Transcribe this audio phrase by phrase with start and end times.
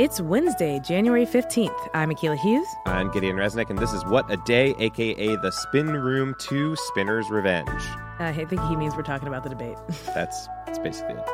[0.00, 1.90] It's Wednesday, January 15th.
[1.92, 2.66] I'm Akilah Hughes.
[2.86, 7.28] I'm Gideon Resnick, and this is What a Day, aka the Spin Room 2 Spinner's
[7.28, 7.68] Revenge.
[8.18, 9.76] Uh, I think he means we're talking about the debate.
[10.14, 11.28] That's, that's basically it.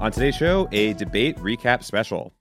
[0.00, 2.32] On today's show, a debate recap special.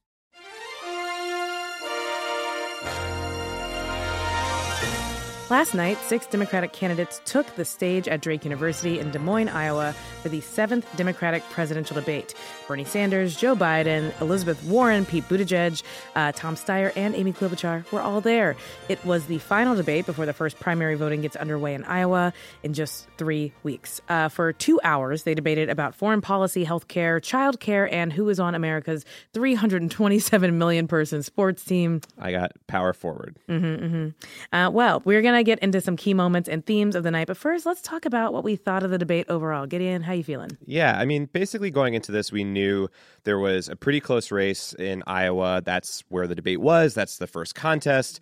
[5.49, 9.95] Last night, six Democratic candidates took the stage at Drake University in Des Moines, Iowa,
[10.21, 12.35] for the seventh Democratic presidential debate.
[12.67, 15.81] Bernie Sanders, Joe Biden, Elizabeth Warren, Pete Buttigieg,
[16.15, 18.55] uh, Tom Steyer, and Amy Klobuchar were all there.
[18.89, 22.75] It was the final debate before the first primary voting gets underway in Iowa in
[22.75, 24.01] just three weeks.
[24.07, 28.29] Uh, for two hours, they debated about foreign policy, health care, child care, and who
[28.29, 32.01] is on America's 327 million person sports team.
[32.19, 33.35] I got power forward.
[33.49, 34.55] Mm-hmm, mm-hmm.
[34.55, 37.27] Uh, well, we're going to get into some key moments and themes of the night,
[37.27, 39.65] but first, let's talk about what we thought of the debate overall.
[39.65, 40.57] Gideon, how you feeling?
[40.65, 42.89] Yeah, I mean, basically going into this, we knew
[43.23, 45.61] there was a pretty close race in Iowa.
[45.63, 46.93] That's where the debate was.
[46.93, 48.19] That's the first contest.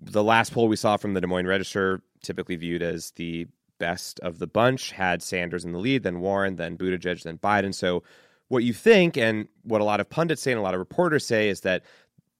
[0.00, 3.46] The last poll we saw from the Des Moines Register, typically viewed as the
[3.78, 7.74] best of the bunch, had Sanders in the lead, then Warren, then Buttigieg, then Biden.
[7.74, 8.02] So
[8.48, 11.26] what you think and what a lot of pundits say and a lot of reporters
[11.26, 11.82] say is that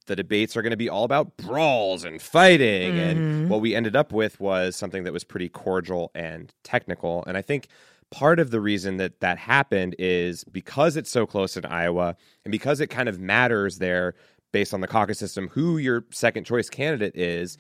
[0.07, 2.93] the debates are going to be all about brawls and fighting.
[2.93, 3.01] Mm-hmm.
[3.01, 7.25] And what we ended up with was something that was pretty cordial and technical.
[7.27, 7.69] And I think
[8.11, 12.53] part of the reason that that happened is because it's so close in Iowa and
[12.53, 14.15] because it kind of matters there
[14.53, 17.59] based on the caucus system who your second choice candidate is.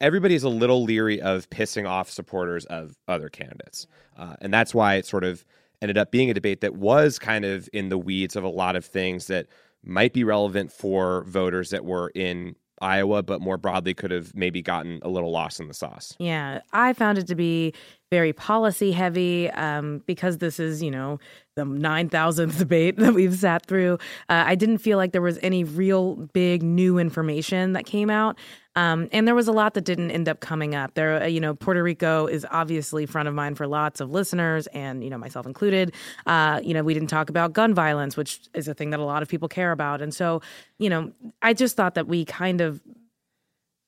[0.00, 3.86] Everybody's a little leery of pissing off supporters of other candidates.
[4.16, 5.44] Uh, and that's why it sort of
[5.82, 8.76] ended up being a debate that was kind of in the weeds of a lot
[8.76, 9.46] of things that
[9.86, 14.62] might be relevant for voters that were in Iowa, but more broadly could have maybe
[14.62, 16.14] gotten a little lost in the sauce.
[16.18, 17.72] Yeah, I found it to be
[18.10, 21.18] very policy heavy um, because this is, you know,
[21.56, 23.94] the 9,000th debate that we've sat through.
[24.28, 28.38] Uh, I didn't feel like there was any real big new information that came out.
[28.76, 30.94] Um, and there was a lot that didn't end up coming up.
[30.94, 34.66] There, uh, you know, Puerto Rico is obviously front of mind for lots of listeners,
[34.68, 35.94] and you know, myself included.
[36.26, 39.04] Uh, you know, we didn't talk about gun violence, which is a thing that a
[39.04, 40.42] lot of people care about, and so,
[40.78, 42.82] you know, I just thought that we kind of,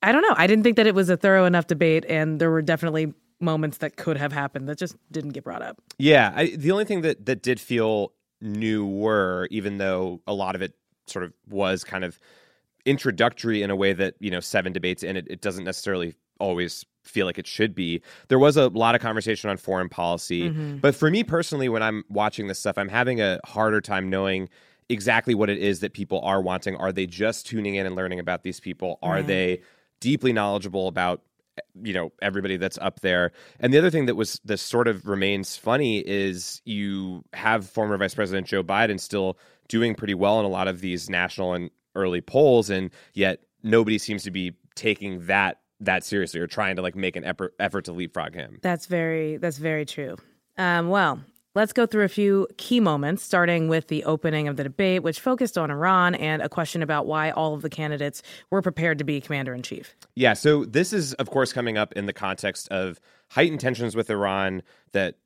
[0.03, 2.51] I don't know, I didn't think that it was a thorough enough debate, and there
[2.51, 5.81] were definitely moments that could have happened that just didn't get brought up.
[5.99, 10.55] Yeah, I, the only thing that that did feel new were, even though a lot
[10.55, 10.75] of it
[11.07, 12.19] sort of was kind of
[12.85, 16.85] introductory in a way that you know seven debates in it, it doesn't necessarily always
[17.03, 18.03] feel like it should be.
[18.29, 20.79] There was a lot of conversation on foreign policy, mm-hmm.
[20.79, 24.49] but for me personally, when I'm watching this stuff, I'm having a harder time knowing
[24.89, 26.77] exactly what it is that people are wanting.
[26.77, 28.99] Are they just tuning in and learning about these people?
[29.03, 29.27] Are right.
[29.27, 29.63] they
[30.01, 31.23] deeply knowledgeable about
[31.83, 35.07] you know everybody that's up there and the other thing that was this sort of
[35.07, 39.39] remains funny is you have former vice president joe biden still
[39.69, 43.99] doing pretty well in a lot of these national and early polls, and yet nobody
[43.99, 47.85] seems to be taking that that seriously or trying to like make an effort effort
[47.85, 48.59] to leapfrog him.
[48.63, 50.17] That's very that's very true.
[50.57, 51.21] Um, well,
[51.59, 55.19] let's go through a few key moments, starting with the opening of the debate, which
[55.19, 59.05] focused on Iran and a question about why all of the candidates were prepared to
[59.05, 59.97] be commander in chief.
[60.15, 64.09] Yeah, so this is of course coming up in the context of heightened tensions with
[64.09, 65.17] Iran that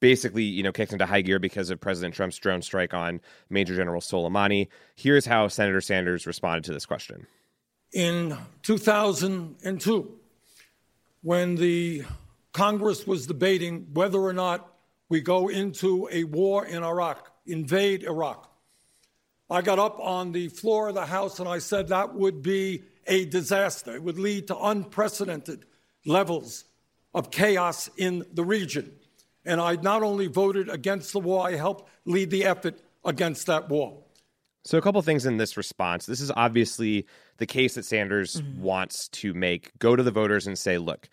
[0.00, 3.76] basically, you know, kicked into high gear because of President Trump's drone strike on Major
[3.76, 4.66] General Soleimani.
[4.96, 7.28] Here's how Senator Sanders responded to this question.
[7.92, 10.18] In 2002,
[11.22, 12.02] when the
[12.52, 14.69] Congress was debating whether or not
[15.10, 18.50] we go into a war in Iraq, invade Iraq,
[19.50, 22.84] I got up on the floor of the House and I said that would be
[23.08, 23.96] a disaster.
[23.96, 25.66] It would lead to unprecedented
[26.06, 26.64] levels
[27.12, 28.92] of chaos in the region.
[29.44, 33.68] And I not only voted against the war, I helped lead the effort against that
[33.68, 34.04] war.
[34.64, 36.04] So, a couple things in this response.
[36.04, 37.06] This is obviously
[37.38, 38.60] the case that Sanders mm-hmm.
[38.60, 39.76] wants to make.
[39.78, 41.08] Go to the voters and say, look,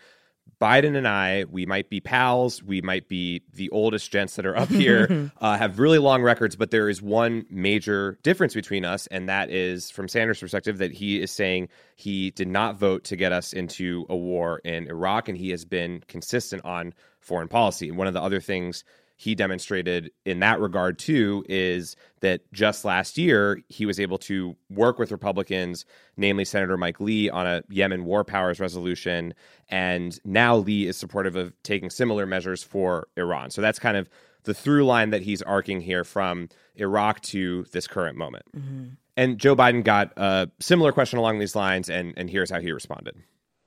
[0.60, 4.58] Biden and I, we might be pals, we might be the oldest gents that are
[4.58, 9.08] up here, uh, have really long records, but there is one major difference between us,
[9.08, 13.16] and that is from Sanders' perspective that he is saying he did not vote to
[13.16, 17.90] get us into a war in Iraq, and he has been consistent on foreign policy.
[17.90, 18.84] And one of the other things
[19.18, 24.56] he demonstrated in that regard too is that just last year he was able to
[24.70, 25.86] work with Republicans,
[26.18, 29.34] namely Senator Mike Lee, on a Yemen war powers resolution,
[29.70, 33.50] and now Lee is supportive of taking similar measures for Iran.
[33.50, 34.08] So that's kind of
[34.44, 38.46] the through line that he's arcing here from Iraq to this current moment.
[38.56, 38.86] Mm-hmm.
[39.18, 42.72] And Joe Biden got a similar question along these lines, and, and here's how he
[42.72, 43.16] responded.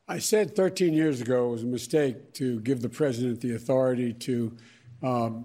[0.06, 4.12] I said 13 years ago it was a mistake to give the president the authority
[4.12, 4.56] to
[5.02, 5.44] um,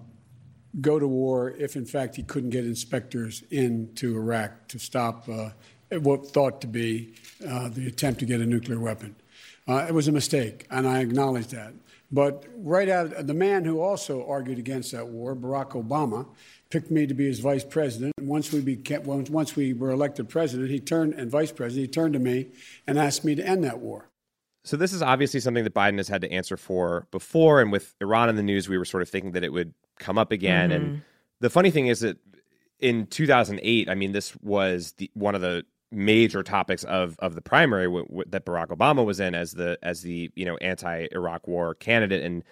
[0.80, 5.50] go to war if, in fact, he couldn't get inspectors into Iraq to stop uh,
[5.90, 7.14] what thought to be
[7.48, 9.14] uh, the attempt to get a nuclear weapon.
[9.68, 11.72] Uh, it was a mistake, and I acknowledge that.
[12.12, 16.26] But right out, the man who also argued against that war, Barack Obama,
[16.70, 18.12] picked me to be his vice president.
[18.18, 21.92] And once we became, once we were elected president, he turned and vice president, he
[21.92, 22.48] turned to me
[22.86, 24.08] and asked me to end that war.
[24.66, 27.94] So this is obviously something that Biden has had to answer for before, and with
[28.00, 30.70] Iran in the news, we were sort of thinking that it would come up again.
[30.70, 30.84] Mm-hmm.
[30.84, 31.02] And
[31.38, 32.18] the funny thing is that
[32.80, 37.40] in 2008, I mean, this was the, one of the major topics of of the
[37.40, 41.46] primary w- w- that Barack Obama was in as the as the you know anti-Iraq
[41.46, 42.42] war candidate, and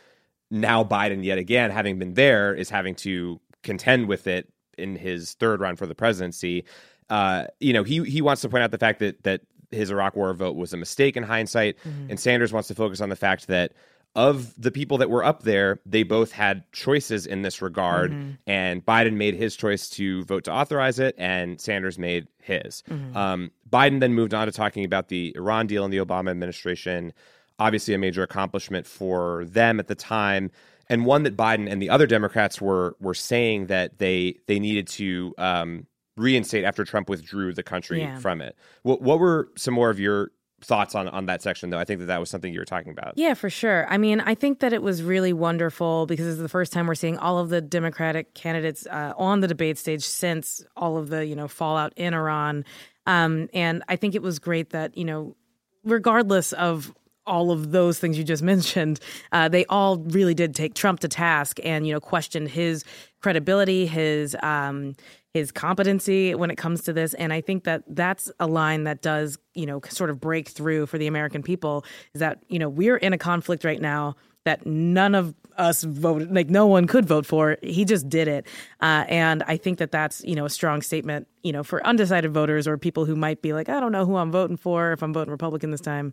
[0.53, 5.35] now Biden yet again, having been there, is having to contend with it in his
[5.35, 6.65] third run for the presidency.
[7.11, 9.41] Uh, you know, he he wants to point out the fact that that
[9.75, 11.77] his Iraq War vote was a mistake in hindsight.
[11.79, 12.11] Mm-hmm.
[12.11, 13.73] And Sanders wants to focus on the fact that
[14.17, 18.13] of the people that were up there, they both had choices in this regard.
[18.13, 18.31] Mm-hmm.
[18.47, 22.83] And Biden made his choice to vote to authorize it, and Sanders made his.
[22.89, 23.17] Mm-hmm.
[23.17, 27.13] Um, Biden then moved on to talking about the Iran deal in the Obama administration.
[27.59, 30.51] Obviously, a major accomplishment for them at the time,
[30.89, 34.87] and one that Biden and the other Democrats were were saying that they they needed
[34.89, 38.19] to um, reinstate after Trump withdrew the country yeah.
[38.19, 38.57] from it.
[38.83, 40.31] What, what were some more of your
[40.61, 42.91] thoughts on on that section though i think that that was something you were talking
[42.91, 46.41] about yeah for sure i mean i think that it was really wonderful because it's
[46.41, 50.03] the first time we're seeing all of the democratic candidates uh, on the debate stage
[50.03, 52.65] since all of the you know fallout in iran
[53.07, 55.37] um, and i think it was great that you know
[55.85, 56.95] regardless of
[57.27, 59.01] all of those things you just mentioned,
[59.33, 62.85] uh, they all really did take Trump to task and you know questioned his
[63.21, 64.95] credibility, his um,
[65.35, 67.13] his competency when it comes to this.
[67.15, 70.87] And I think that that's a line that does you know sort of break through
[70.87, 71.85] for the American people
[72.15, 76.35] is that you know we're in a conflict right now that none of us voted
[76.35, 78.45] like no one could vote for he just did it
[78.81, 82.33] uh, and i think that that's you know a strong statement you know for undecided
[82.33, 85.01] voters or people who might be like i don't know who i'm voting for if
[85.01, 86.13] i'm voting republican this time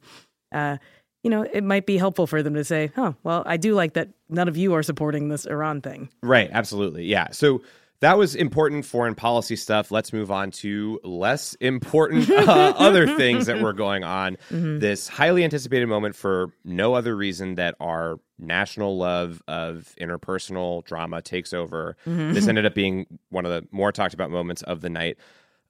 [0.51, 0.77] uh,
[1.23, 3.93] you know, it might be helpful for them to say, "Oh, well, I do like
[3.93, 7.05] that none of you are supporting this Iran thing." Right, absolutely.
[7.05, 7.27] Yeah.
[7.31, 7.61] So
[8.01, 9.91] that was important foreign policy stuff.
[9.91, 14.37] Let's move on to less important uh, other things that were going on.
[14.49, 14.79] Mm-hmm.
[14.79, 21.21] This highly anticipated moment for no other reason that our national love of interpersonal drama
[21.21, 21.95] takes over.
[22.07, 22.33] Mm-hmm.
[22.33, 25.17] This ended up being one of the more talked about moments of the night.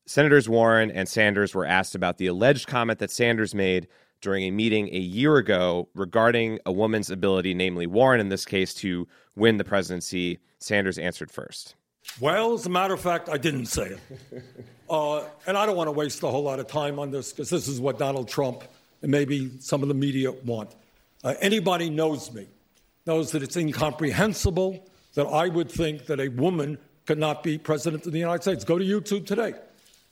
[0.06, 3.88] Senators Warren and Sanders were asked about the alleged comment that Sanders made
[4.22, 8.74] during a meeting a year ago regarding a woman's ability, namely Warren in this case,
[8.76, 9.06] to
[9.36, 10.40] win the presidency.
[10.60, 11.76] Sanders answered first.
[12.20, 14.44] Well, as a matter of fact, I didn't say it.
[14.90, 17.50] Uh, and I don't want to waste a whole lot of time on this because
[17.50, 18.66] this is what Donald Trump
[19.02, 20.76] and maybe some of the media want.
[21.24, 22.48] Uh, anybody knows me,
[23.06, 28.06] knows that it's incomprehensible that I would think that a woman could not be president
[28.06, 28.64] of the United States.
[28.66, 29.54] Go to YouTube today.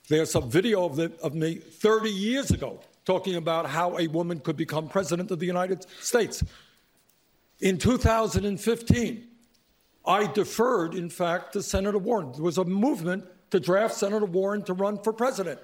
[0.08, 4.40] There's some video of, the, of me 30 years ago talking about how a woman
[4.40, 6.42] could become president of the United States.
[7.60, 9.26] In 2015,
[10.04, 12.32] I deferred, in fact, to Senator Warren.
[12.32, 15.60] There was a movement to draft Senator Warren to run for president.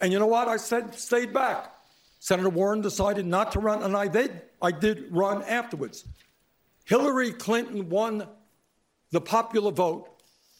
[0.00, 0.48] And you know what?
[0.48, 1.74] I said, stayed back.
[2.20, 4.42] Senator Warren decided not to run, and I did.
[4.60, 6.04] I did run afterwards.
[6.84, 8.26] Hillary Clinton won
[9.10, 10.08] the popular vote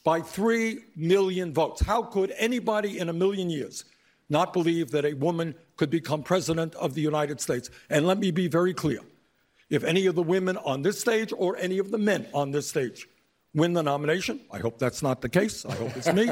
[0.04, 1.82] by 3 million votes.
[1.82, 3.84] How could anybody in a million years
[4.28, 7.70] not believe that a woman could become president of the United States.
[7.88, 9.00] And let me be very clear
[9.70, 12.68] if any of the women on this stage or any of the men on this
[12.68, 13.08] stage
[13.54, 15.64] win the nomination, I hope that's not the case.
[15.64, 16.30] I hope it's me.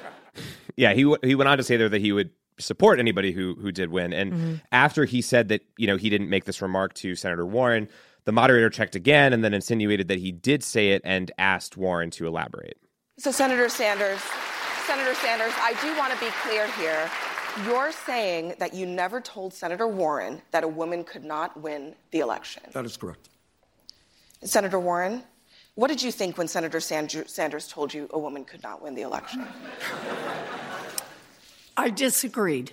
[0.76, 3.72] yeah, he, he went on to say there that he would support anybody who who
[3.72, 4.12] did win.
[4.12, 4.54] And mm-hmm.
[4.70, 7.88] after he said that, you know, he didn't make this remark to Senator Warren,
[8.24, 12.10] the moderator checked again and then insinuated that he did say it and asked Warren
[12.12, 12.76] to elaborate.
[13.18, 14.20] So Senator Sanders,
[14.86, 17.10] Senator Sanders, I do want to be clear here
[17.66, 22.20] You're saying that you never told Senator Warren that a woman could not win the
[22.20, 22.62] election.
[22.72, 23.28] That is correct.
[24.42, 25.22] Senator Warren,
[25.74, 29.02] what did you think when Senator Sanders told you a woman could not win the
[29.02, 29.46] election?
[31.76, 32.72] I disagreed.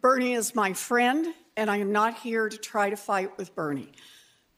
[0.00, 3.92] Bernie is my friend, and I am not here to try to fight with Bernie.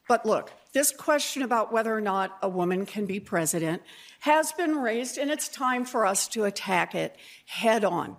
[0.08, 3.82] But look, this question about whether or not a woman can be president
[4.20, 8.16] has been raised, and it's time for us to attack it head on.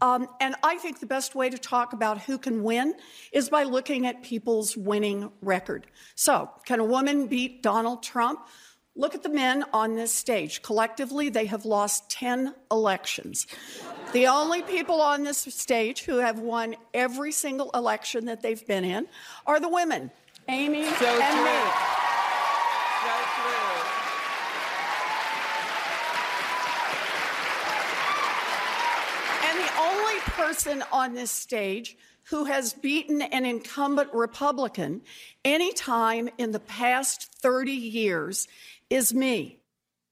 [0.00, 2.94] Um, and I think the best way to talk about who can win
[3.32, 5.86] is by looking at people's winning record.
[6.14, 8.40] So, can a woman beat Donald Trump?
[8.94, 10.60] Look at the men on this stage.
[10.62, 13.46] Collectively, they have lost 10 elections.
[14.12, 18.84] The only people on this stage who have won every single election that they've been
[18.84, 19.06] in
[19.46, 20.10] are the women,
[20.48, 21.44] Amy so and true.
[21.44, 21.60] me.
[23.04, 23.98] So true.
[29.46, 29.70] And the
[30.20, 35.02] person on this stage who has beaten an incumbent Republican
[35.44, 38.46] any time in the past 30 years
[38.90, 39.58] is me.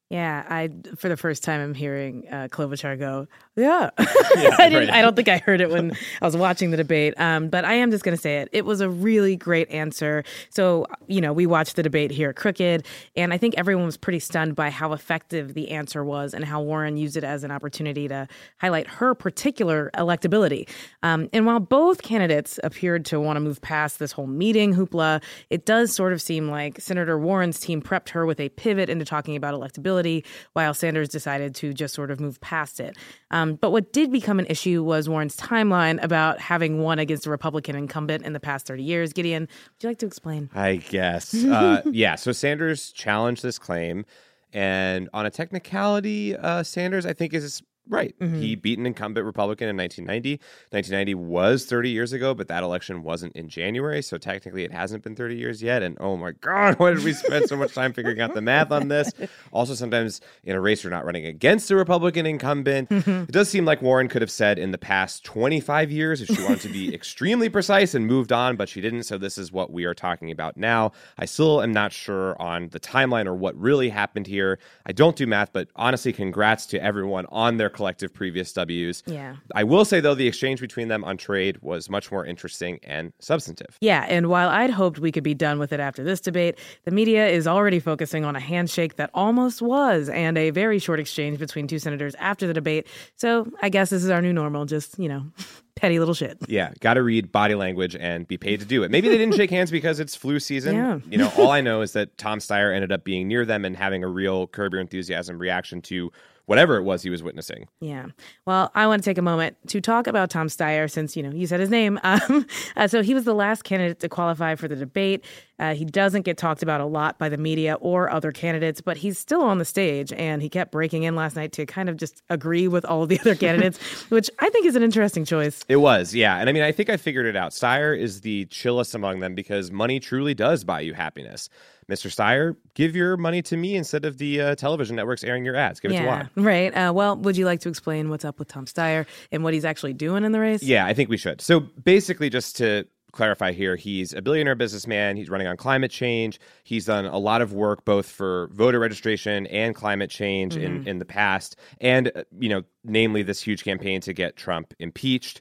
[0.09, 3.91] Yeah, I for the first time I'm hearing uh, Klobuchar go, yeah.
[4.37, 4.89] yeah I didn't.
[4.89, 4.99] Right.
[4.99, 7.15] I don't think I heard it when I was watching the debate.
[7.17, 8.51] Um, but I am just going to say it.
[8.53, 10.25] It was a really great answer.
[10.51, 12.87] So you know, we watched the debate here at Crooked,
[13.17, 16.61] and I think everyone was pretty stunned by how effective the answer was and how
[16.61, 20.69] Warren used it as an opportunity to highlight her particular electability.
[21.03, 25.23] Um, and while both candidates appeared to want to move past this whole meeting hoopla,
[25.51, 29.05] it does sort of seem like Senator Warren's team prepped her with a pivot into
[29.05, 32.97] talking about electability while Sanders decided to just sort of move past it.
[33.31, 37.31] Um, but what did become an issue was Warren's timeline about having won against a
[37.31, 39.13] Republican incumbent in the past 30 years.
[39.13, 40.51] Gideon, would you like to explain?
[40.55, 41.35] I guess.
[41.35, 42.15] Uh, yeah.
[42.17, 44.05] So Sanders challenged this claim.
[44.53, 48.19] And on a technicality, uh, Sanders, I think, is Right.
[48.19, 48.41] Mm-hmm.
[48.41, 50.41] He beat an incumbent Republican in 1990.
[50.71, 54.03] 1990 was 30 years ago, but that election wasn't in January.
[54.03, 55.83] So technically it hasn't been 30 years yet.
[55.83, 58.73] And oh my God, why did we spend so much time figuring out the math
[58.73, 59.13] on this?
[59.53, 62.89] Also, sometimes in a race, you're not running against a Republican incumbent.
[62.91, 63.23] Mm-hmm.
[63.23, 66.43] It does seem like Warren could have said in the past 25 years if she
[66.43, 69.05] wanted to be extremely precise and moved on, but she didn't.
[69.05, 70.93] So this is what we are talking about now.
[71.17, 74.59] I still am not sure on the timeline or what really happened here.
[74.85, 79.03] I don't do math, but honestly, congrats to everyone on their collective previous W's.
[79.07, 79.37] Yeah.
[79.55, 83.13] I will say, though, the exchange between them on trade was much more interesting and
[83.21, 83.79] substantive.
[83.81, 84.05] Yeah.
[84.09, 87.29] And while I'd hoped we could be done with it after this debate, the media
[87.29, 91.67] is already focusing on a handshake that almost was and a very short exchange between
[91.67, 92.87] two senators after the debate.
[93.17, 95.27] So I guess this is our new normal, just, you know.
[95.77, 96.39] petty little shit.
[96.49, 98.91] Yeah, got to read body language and be paid to do it.
[98.91, 100.75] Maybe they didn't shake hands because it's flu season.
[100.75, 100.99] Yeah.
[101.09, 103.77] You know, all I know is that Tom Steyer ended up being near them and
[103.77, 106.11] having a real curb your enthusiasm reaction to
[106.47, 107.69] whatever it was he was witnessing.
[107.81, 108.07] Yeah.
[108.47, 111.31] Well, I want to take a moment to talk about Tom Steyer since, you know,
[111.31, 112.01] you said his name.
[112.07, 115.25] Um, uh, so he was the last candidate to qualify for the debate.
[115.59, 118.97] Uh, he doesn't get talked about a lot by the media or other candidates, but
[118.97, 121.97] he's still on the stage and he kept breaking in last night to kind of
[121.97, 125.65] just agree with all of the other candidates, which I think is an interesting choice.
[125.69, 126.39] It was, yeah.
[126.39, 127.51] And I mean, I think I figured it out.
[127.51, 131.49] Steyer is the chillest among them because money truly does buy you happiness.
[131.91, 132.11] Mr.
[132.11, 135.79] Steyer, give your money to me instead of the uh, television networks airing your ads.
[135.79, 136.31] Give it to Juan.
[136.35, 136.77] Right.
[136.77, 139.65] Uh, well, would you like to explain what's up with Tom Steyer and what he's
[139.65, 140.63] actually doing in the race?
[140.63, 141.41] Yeah, I think we should.
[141.41, 145.17] So basically, just to clarify here, he's a billionaire businessman.
[145.17, 146.41] He's running on climate change.
[146.65, 150.65] He's done a lot of work both for voter registration and climate change mm-hmm.
[150.65, 154.75] in, in the past, and, uh, you know, namely this huge campaign to get Trump
[154.79, 155.41] impeached.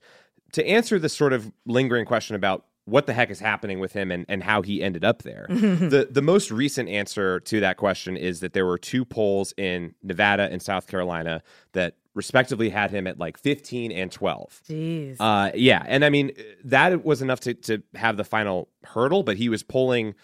[0.54, 4.12] To answer this sort of lingering question about what the heck is happening with him
[4.12, 5.48] and, and how he ended up there.
[5.50, 9.94] the the most recent answer to that question is that there were two polls in
[10.04, 11.42] Nevada and South Carolina
[11.74, 14.62] that respectively had him at like 15 and 12.
[14.70, 15.18] Jeez.
[15.20, 15.84] Uh, yeah.
[15.86, 16.32] And I mean,
[16.64, 20.16] that was enough to, to have the final hurdle, but he was polling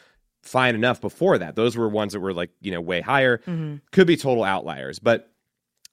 [0.41, 1.55] fine enough before that.
[1.55, 3.39] Those were ones that were like, you know, way higher.
[3.39, 3.77] Mm-hmm.
[3.91, 4.99] Could be total outliers.
[4.99, 5.31] But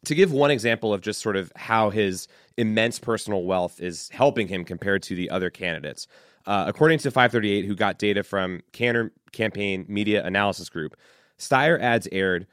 [0.04, 4.48] to give one example of just sort of how his immense personal wealth is helping
[4.48, 6.06] him compared to the other candidates.
[6.48, 10.96] Uh, according to 538, who got data from Kantar Campaign Media Analysis Group,
[11.38, 12.46] Steyer ads aired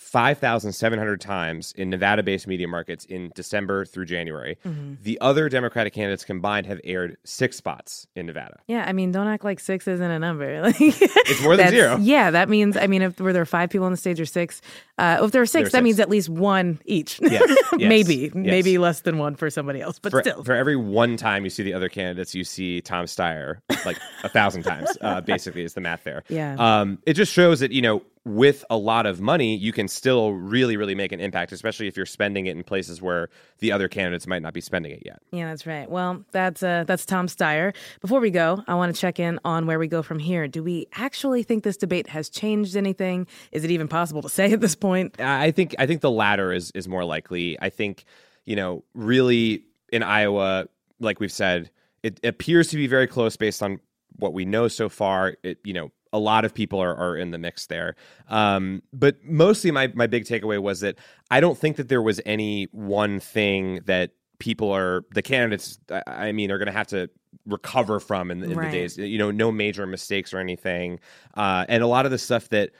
[0.00, 4.56] 5,700 times in Nevada based media markets in December through January.
[4.64, 4.94] Mm-hmm.
[5.02, 8.60] The other Democratic candidates combined have aired six spots in Nevada.
[8.66, 10.72] Yeah, I mean, don't act like six isn't a number.
[10.80, 11.98] it's more than zero.
[12.00, 14.62] Yeah, that means, I mean, if were there five people on the stage or six,
[14.96, 15.84] uh, if there are six, there that six.
[15.84, 17.20] means at least one each.
[17.20, 17.42] Yes.
[17.78, 17.88] yes.
[17.88, 18.32] maybe, yes.
[18.34, 20.42] maybe less than one for somebody else, but for, still.
[20.42, 24.28] For every one time you see the other candidates, you see Tom Steyer like a
[24.30, 26.24] thousand times, uh, basically, is the math there.
[26.28, 26.56] Yeah.
[26.58, 30.32] Um, it just shows that, you know, with a lot of money, you can still
[30.34, 33.88] really, really make an impact, especially if you're spending it in places where the other
[33.88, 35.20] candidates might not be spending it yet.
[35.32, 35.90] Yeah, that's right.
[35.90, 37.74] Well, that's uh, that's Tom Steyer.
[38.00, 40.46] Before we go, I want to check in on where we go from here.
[40.48, 43.26] Do we actually think this debate has changed anything?
[43.52, 45.18] Is it even possible to say at this point?
[45.18, 47.58] I think I think the latter is is more likely.
[47.60, 48.04] I think
[48.44, 50.66] you know, really in Iowa,
[50.98, 51.70] like we've said,
[52.02, 53.80] it appears to be very close based on
[54.16, 55.36] what we know so far.
[55.42, 57.94] It you know a lot of people are, are in the mix there.
[58.28, 60.96] Um, but mostly my, my big takeaway was that
[61.30, 66.32] I don't think that there was any one thing that people are, the candidates, I
[66.32, 67.10] mean, are going to have to
[67.46, 68.70] recover from in, in right.
[68.70, 70.98] the days, you know, no major mistakes or anything.
[71.34, 72.70] Uh, and a lot of the stuff that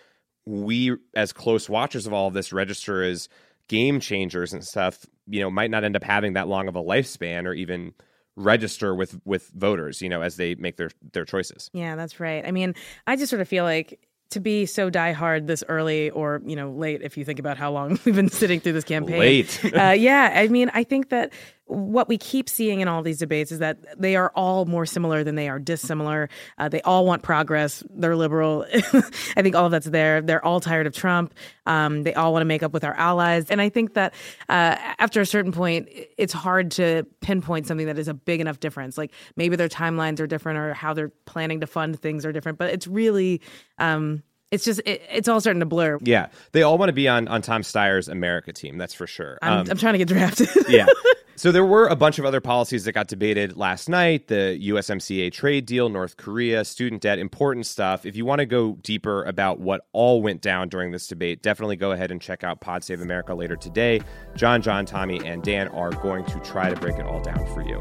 [0.46, 3.28] we, as close watchers of all of this, register as
[3.68, 6.82] game changers and stuff, you know, might not end up having that long of a
[6.82, 7.94] lifespan or even–
[8.40, 11.70] register with with voters you know as they make their their choices.
[11.72, 12.44] Yeah that's right.
[12.46, 12.74] I mean
[13.06, 16.70] i just sort of feel like to be so diehard this early or you know
[16.70, 19.18] late if you think about how long we've been sitting through this campaign.
[19.18, 19.74] Late.
[19.74, 21.32] Uh, yeah i mean i think that
[21.70, 25.22] what we keep seeing in all these debates is that they are all more similar
[25.22, 26.28] than they are dissimilar.
[26.58, 27.84] Uh, they all want progress.
[27.90, 28.66] They're liberal.
[28.74, 30.20] I think all of that's there.
[30.20, 31.32] They're all tired of Trump.
[31.66, 33.50] Um, they all want to make up with our allies.
[33.50, 34.14] And I think that
[34.48, 38.58] uh, after a certain point, it's hard to pinpoint something that is a big enough
[38.58, 38.98] difference.
[38.98, 42.58] Like maybe their timelines are different or how they're planning to fund things are different,
[42.58, 43.40] but it's really.
[43.78, 45.98] Um, it's just it, it's all starting to blur.
[46.02, 48.78] Yeah, they all want to be on on Tom Steyer's America team.
[48.78, 49.38] That's for sure.
[49.42, 50.48] I'm, um, I'm trying to get drafted.
[50.68, 50.86] yeah.
[51.40, 55.32] So there were a bunch of other policies that got debated last night: the USMCA
[55.32, 58.04] trade deal, North Korea, student debt, important stuff.
[58.04, 61.76] If you want to go deeper about what all went down during this debate, definitely
[61.76, 64.02] go ahead and check out Pod Save America later today.
[64.36, 67.62] Jon, Jon, Tommy, and Dan are going to try to break it all down for
[67.62, 67.80] you.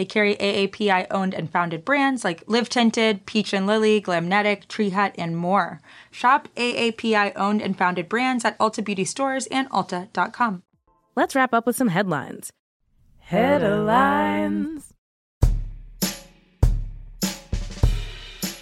[0.00, 4.88] They carry AAPI owned and founded brands like Live Tinted, Peach and Lily, Glamnetic, Tree
[4.88, 5.82] Hut, and more.
[6.10, 10.62] Shop AAPI owned and founded brands at Ulta Beauty stores and Ulta.com.
[11.14, 12.50] Let's wrap up with some headlines.
[13.18, 14.89] Headlines.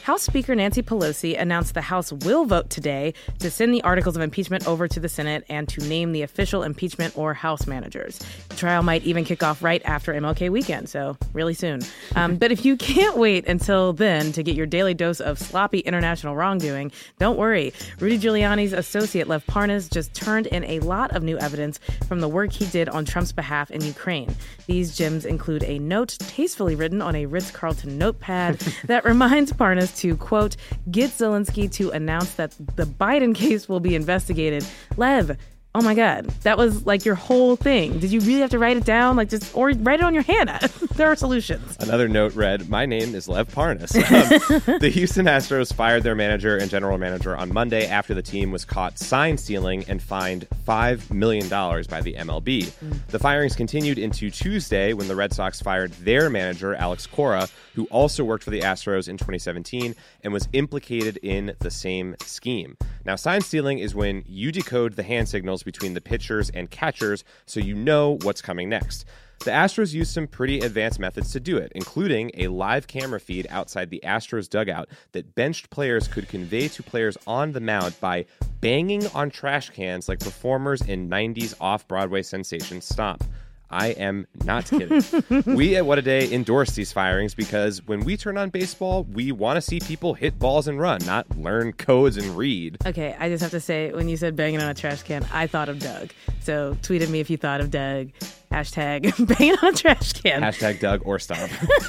[0.09, 4.23] House Speaker Nancy Pelosi announced the House will vote today to send the articles of
[4.23, 8.18] impeachment over to the Senate and to name the official impeachment or House managers.
[8.49, 11.83] The trial might even kick off right after MLK weekend, so really soon.
[12.16, 15.81] Um, but if you can't wait until then to get your daily dose of sloppy
[15.81, 17.75] international wrongdoing, don't worry.
[18.01, 22.29] Rudy Giuliani's associate Lev Parnas just turned in a lot of new evidence from the
[22.29, 24.35] work he did on Trump's behalf in Ukraine.
[24.66, 29.97] These gems include a note tastefully written on a Ritz Carlton notepad that reminds Parnas
[29.98, 30.56] to, quote,
[30.90, 34.64] get Zelensky to announce that the Biden case will be investigated.
[34.96, 35.37] Lev,
[35.74, 38.00] Oh my God, that was like your whole thing.
[38.00, 39.16] Did you really have to write it down?
[39.16, 40.48] Like just, or write it on your hand?
[40.96, 41.76] there are solutions.
[41.78, 43.94] Another note read, My name is Lev Parnas.
[44.08, 48.50] Um, the Houston Astros fired their manager and general manager on Monday after the team
[48.50, 52.64] was caught sign stealing and fined $5 million by the MLB.
[52.64, 53.06] Mm.
[53.08, 57.84] The firings continued into Tuesday when the Red Sox fired their manager, Alex Cora, who
[57.92, 62.76] also worked for the Astros in 2017 and was implicated in the same scheme.
[63.04, 67.22] Now, sign stealing is when you decode the hand signals between the pitchers and catchers
[67.46, 69.04] so you know what's coming next.
[69.44, 73.46] The Astros used some pretty advanced methods to do it, including a live camera feed
[73.48, 78.26] outside the Astros dugout that benched players could convey to players on the mound by
[78.60, 83.22] banging on trash cans like performers in 90s off Broadway sensation Stomp.
[83.70, 85.02] I am not kidding.
[85.54, 89.33] we at What a Day endorse these firings because when we turn on baseball, we
[89.33, 92.78] want to see people hit balls and run, not learn codes and read.
[92.87, 95.46] Okay, I just have to say, when you said banging on a trash can, I
[95.46, 96.11] thought of Doug.
[96.40, 98.11] So tweet at me if you thought of Doug.
[98.50, 100.40] Hashtag banging on a trash can.
[100.40, 101.50] Hashtag Doug or stop.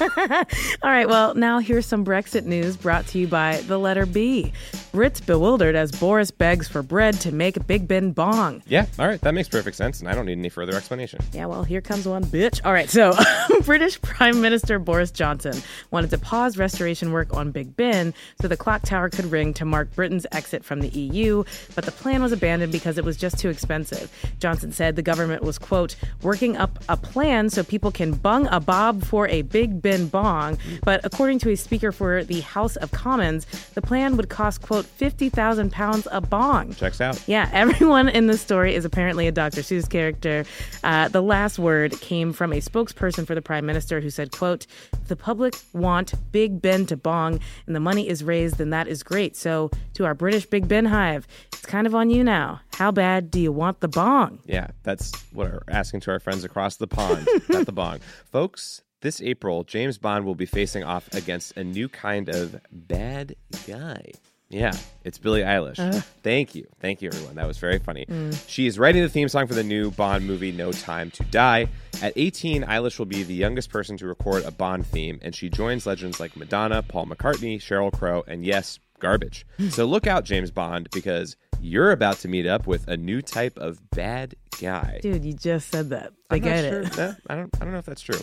[0.82, 4.52] All right, well, now here's some Brexit news brought to you by the letter B.
[4.92, 8.60] Brits bewildered as Boris begs for bread to make Big Ben bong.
[8.66, 11.20] Yeah, all right, that makes perfect sense, and I don't need any further explanation.
[11.32, 12.60] Yeah, well, here comes one, bitch.
[12.64, 13.14] All right, so
[13.64, 18.56] British Prime Minister Boris Johnson wanted to pause restoration work on Big Ben so the
[18.56, 21.44] clock tower could ring to mark Britain's exit from the EU,
[21.76, 24.10] but the plan was abandoned because it was just too expensive.
[24.40, 28.58] Johnson said the government was, quote, working up a plan so people can bung a
[28.58, 32.90] bob for a Big Ben bong, but according to a speaker for the House of
[32.90, 36.74] Commons, the plan would cost, quote, 50,000 pounds a bong.
[36.74, 37.22] Checks out.
[37.26, 39.60] Yeah, everyone in this story is apparently a Dr.
[39.60, 40.44] Seuss character.
[40.84, 44.66] Uh, the last word came from a spokesperson for the prime minister who said, quote,
[45.08, 49.02] the public want Big Ben to bong and the money is raised, then that is
[49.02, 49.36] great.
[49.36, 52.60] So to our British Big Ben hive, it's kind of on you now.
[52.74, 54.40] How bad do you want the bong?
[54.46, 58.00] Yeah, that's what we're asking to our friends across the pond, not the bong.
[58.32, 63.34] Folks, this April, James Bond will be facing off against a new kind of bad
[63.66, 64.12] guy.
[64.50, 64.72] Yeah,
[65.04, 65.78] it's Billie Eilish.
[65.78, 66.00] Uh.
[66.24, 66.66] Thank you.
[66.80, 67.36] Thank you, everyone.
[67.36, 68.04] That was very funny.
[68.06, 68.36] Mm.
[68.48, 71.68] She is writing the theme song for the new Bond movie, No Time to Die.
[72.02, 75.50] At 18, Eilish will be the youngest person to record a Bond theme, and she
[75.50, 79.46] joins legends like Madonna, Paul McCartney, Sheryl Crow, and yes, Garbage.
[79.70, 83.56] so look out, James Bond, because you're about to meet up with a new type
[83.56, 84.98] of bad guy.
[85.00, 86.12] Dude, you just said that.
[86.28, 86.82] I I'm get sure.
[86.82, 87.16] it.
[87.28, 87.54] I don't.
[87.60, 88.18] I don't know if that's true.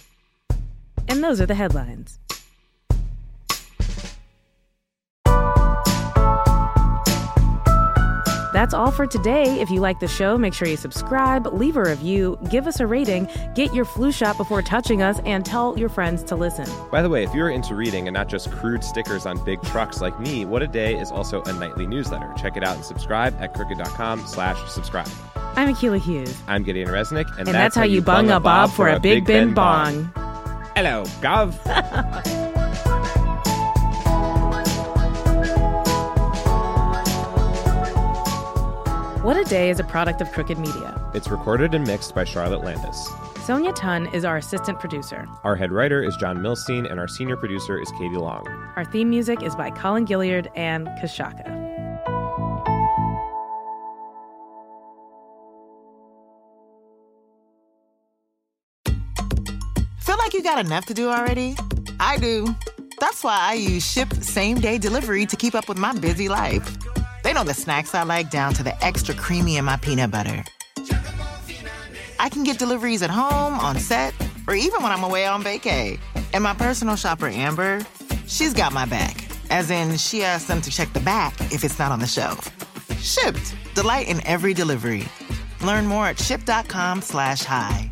[1.08, 2.20] And those are the headlines.
[8.54, 9.60] That's all for today.
[9.60, 12.88] If you like the show, make sure you subscribe, leave a review, give us a
[12.88, 16.68] rating, get your flu shot before touching us, and tell your friends to listen.
[16.92, 20.02] By the way, if you're into reading and not just crude stickers on big trucks
[20.02, 22.34] like me, What a Day is also a nightly newsletter.
[22.38, 25.10] Check it out and subscribe at crooked.com slash subscribe.
[25.36, 26.40] I'm Akilah Hughes.
[26.48, 27.30] I'm Gideon Resnick.
[27.32, 30.04] And, and that's, that's, how you bung a bob for a Big Ben, ben bong.
[30.14, 30.72] bong.
[30.76, 32.44] Hello, Gov.
[39.28, 41.12] What a Day is a product of Crooked Media.
[41.14, 43.10] It's recorded and mixed by Charlotte Landes.
[43.44, 45.28] Sonia Tun is our assistant producer.
[45.44, 48.48] Our head writer is John Milstein, and our senior producer is Katie Long.
[48.78, 51.44] Our theme music is by Colin Gilliard and Kashaka.
[60.00, 61.58] Feel like you got enough to do already?
[62.00, 62.56] I do.
[63.02, 66.78] That's why I use Shipt Same Day Delivery to keep up with my busy life.
[67.28, 70.46] They know the snacks I like down to the extra creamy in my peanut butter.
[72.18, 74.14] I can get deliveries at home, on set,
[74.48, 76.00] or even when I'm away on vacay.
[76.32, 77.86] And my personal shopper, Amber,
[78.28, 79.30] she's got my back.
[79.50, 82.50] As in, she asks them to check the back if it's not on the shelf.
[83.02, 83.54] Shipt.
[83.74, 85.04] Delight in every delivery.
[85.66, 87.92] Learn more at shipt.com slash hi.